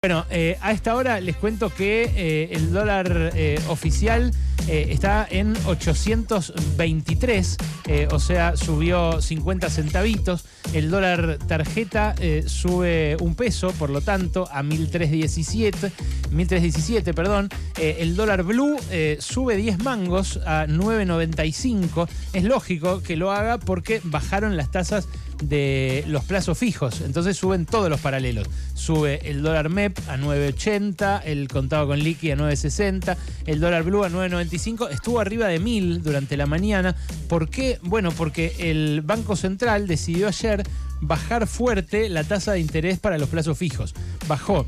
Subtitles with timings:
[0.00, 4.30] Bueno, eh, a esta hora les cuento que eh, el dólar eh, oficial
[4.68, 10.44] está en 823, eh, o sea, subió 50 centavitos.
[10.74, 12.14] El dólar tarjeta
[12.46, 15.90] sube un peso, por lo tanto, a 1317,
[16.30, 17.48] 1317, perdón.
[17.78, 18.76] El dólar blue
[19.20, 22.06] sube 10 mangos a 995.
[22.34, 25.08] Es lógico que lo haga porque bajaron las tasas
[25.42, 27.00] de los plazos fijos.
[27.00, 28.48] Entonces suben todos los paralelos.
[28.74, 34.04] Sube el dólar MEP a 9.80, el contado con liqui a 9.60, el dólar blue
[34.04, 34.90] a 9.95.
[34.90, 36.96] Estuvo arriba de 1.000 durante la mañana.
[37.28, 37.78] ¿Por qué?
[37.82, 40.62] Bueno, porque el Banco Central decidió ayer
[41.00, 43.94] bajar fuerte la tasa de interés para los plazos fijos.
[44.26, 44.66] Bajó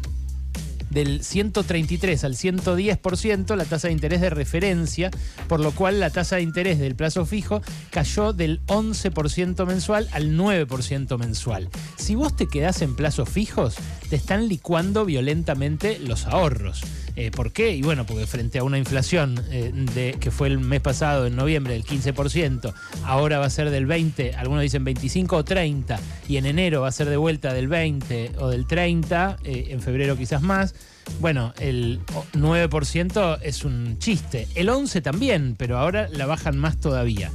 [0.90, 5.10] del 133 al 110% la tasa de interés de referencia,
[5.48, 10.36] por lo cual la tasa de interés del plazo fijo cayó del 11% mensual al
[10.36, 11.68] 9% mensual.
[11.96, 13.76] Si vos te quedás en plazos fijos,
[14.10, 16.82] te están licuando violentamente los ahorros.
[17.14, 17.76] Eh, ¿Por qué?
[17.76, 21.74] Y bueno, porque frente a una inflación eh, que fue el mes pasado, en noviembre,
[21.74, 26.46] del 15%, ahora va a ser del 20, algunos dicen 25 o 30, y en
[26.46, 30.42] enero va a ser de vuelta del 20 o del 30, eh, en febrero quizás
[30.42, 30.74] más.
[31.20, 32.00] Bueno, el
[32.32, 34.48] 9% es un chiste.
[34.56, 37.30] El 11 también, pero ahora la bajan más todavía.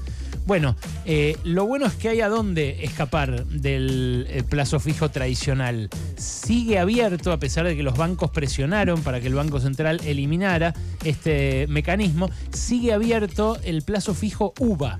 [0.45, 5.89] Bueno, eh, lo bueno es que hay a dónde escapar del eh, plazo fijo tradicional.
[6.17, 10.75] Sigue abierto, a pesar de que los bancos presionaron para que el Banco Central eliminara
[11.03, 14.99] este mecanismo, sigue abierto el plazo fijo UVA.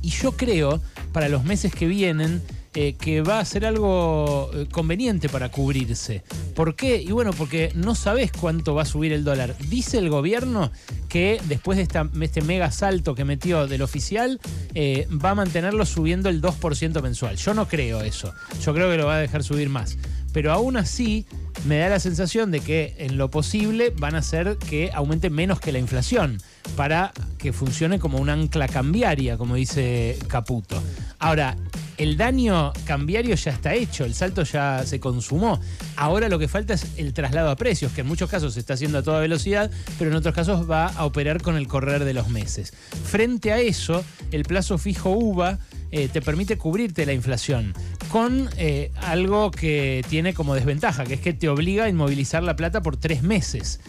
[0.00, 0.80] Y yo creo,
[1.12, 2.40] para los meses que vienen,
[2.72, 6.22] eh, que va a ser algo conveniente para cubrirse.
[6.54, 7.02] ¿Por qué?
[7.02, 9.54] Y bueno, porque no sabes cuánto va a subir el dólar.
[9.68, 10.70] Dice el gobierno
[11.16, 11.88] que después de
[12.24, 14.38] este mega salto que metió del oficial,
[14.74, 17.36] eh, va a mantenerlo subiendo el 2% mensual.
[17.36, 18.34] Yo no creo eso.
[18.62, 19.96] Yo creo que lo va a dejar subir más.
[20.34, 21.24] Pero aún así,
[21.64, 25.58] me da la sensación de que en lo posible van a hacer que aumente menos
[25.58, 26.36] que la inflación
[26.76, 30.82] para que funcione como un ancla cambiaria, como dice Caputo.
[31.18, 31.56] Ahora,
[31.98, 35.60] el daño cambiario ya está hecho, el salto ya se consumó.
[35.96, 38.74] Ahora lo que falta es el traslado a precios, que en muchos casos se está
[38.74, 42.14] haciendo a toda velocidad, pero en otros casos va a operar con el correr de
[42.14, 42.72] los meses.
[43.04, 45.58] Frente a eso, el plazo fijo UVA
[45.90, 47.72] eh, te permite cubrirte la inflación
[48.10, 52.56] con eh, algo que tiene como desventaja, que es que te obliga a inmovilizar la
[52.56, 53.80] plata por tres meses.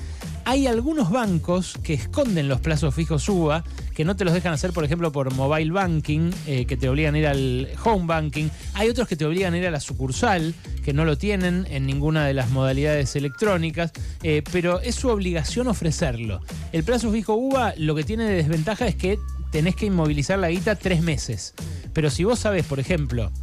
[0.50, 4.72] Hay algunos bancos que esconden los plazos fijos UVA, que no te los dejan hacer,
[4.72, 8.48] por ejemplo, por mobile banking, eh, que te obligan a ir al home banking.
[8.74, 11.86] Hay otros que te obligan a ir a la sucursal, que no lo tienen en
[11.86, 13.92] ninguna de las modalidades electrónicas,
[14.24, 16.40] eh, pero es su obligación ofrecerlo.
[16.72, 19.20] El plazo fijo UVA lo que tiene de desventaja es que
[19.52, 21.56] tenés que inmovilizar la guita tres meses.
[21.92, 23.34] Pero si vos sabés, por ejemplo,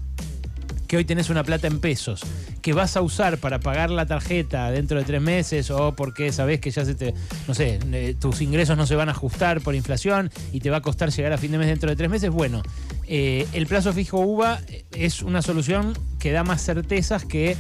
[0.95, 2.21] que hoy tenés una plata en pesos
[2.63, 6.61] que vas a usar para pagar la tarjeta dentro de tres meses o porque sabés
[6.61, 7.13] que ya se te,
[7.49, 10.77] no sé, eh, tus ingresos no se van a ajustar por inflación y te va
[10.77, 12.63] a costar llegar a fin de mes dentro de tres meses, bueno,
[13.09, 14.61] eh, el plazo fijo UVA
[14.93, 17.57] es una solución que da más certezas que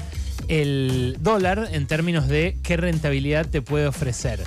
[0.46, 4.38] el dólar en términos de qué rentabilidad te puede ofrecer.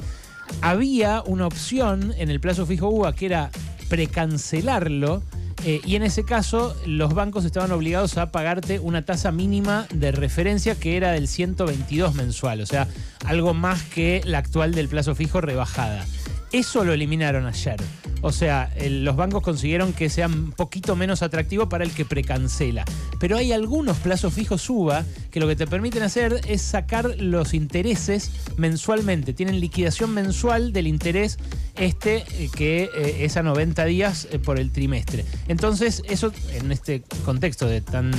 [0.61, 3.51] Había una opción en el plazo fijo UVA que era
[3.89, 5.23] precancelarlo
[5.66, 10.12] eh, y en ese caso, los bancos estaban obligados a pagarte una tasa mínima de
[10.12, 12.88] referencia que era del 122 mensual, o sea,
[13.25, 16.06] algo más que la actual del plazo fijo rebajada.
[16.51, 17.75] Eso lo eliminaron ayer.
[18.22, 22.85] O sea, los bancos consiguieron que sea un poquito menos atractivo para el que precancela.
[23.19, 25.03] Pero hay algunos plazos fijos UVA
[25.37, 29.33] que lo que te permiten hacer es sacar los intereses mensualmente.
[29.33, 31.37] Tienen liquidación mensual del interés
[31.75, 35.25] este eh, que eh, es a 90 días eh, por el trimestre.
[35.47, 38.11] Entonces, eso en este contexto de tan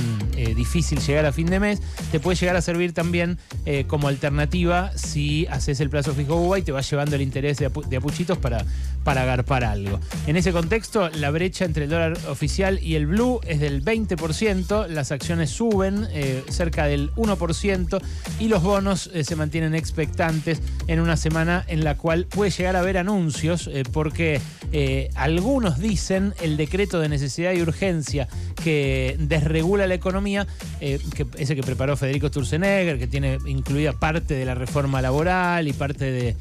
[0.55, 1.81] difícil llegar a fin de mes,
[2.11, 3.37] te puede llegar a servir también
[3.87, 7.69] como alternativa si haces el plazo fijo UVA y te vas llevando el interés de,
[7.69, 8.63] apu- de apuchitos para,
[9.03, 9.99] para agarpar algo.
[10.27, 14.87] En ese contexto, la brecha entre el dólar oficial y el blue es del 20%,
[14.87, 16.07] las acciones suben
[16.49, 18.01] cerca del 1%
[18.39, 22.75] y los bonos eh, se mantienen expectantes en una semana en la cual puede llegar
[22.75, 24.41] a haber anuncios eh, porque
[24.71, 28.27] eh, algunos dicen el decreto de necesidad y urgencia
[28.63, 30.45] que desregula la economía,
[30.79, 35.73] que ese que preparó Federico Sturzenegger, que tiene incluida parte de la reforma laboral y
[35.73, 36.35] parte de,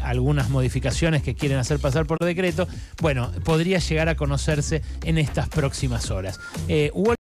[0.00, 2.66] algunas modificaciones que quieren hacer pasar por decreto,
[3.02, 6.40] bueno, podría llegar a conocerse en estas próximas horas.